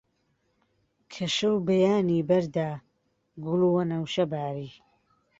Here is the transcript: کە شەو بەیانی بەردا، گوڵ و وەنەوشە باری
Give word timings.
کە 1.11 1.25
شەو 1.35 1.55
بەیانی 1.67 2.25
بەردا، 2.29 2.69
گوڵ 3.43 3.59
و 3.63 3.73
وەنەوشە 3.75 4.25
باری 4.31 4.71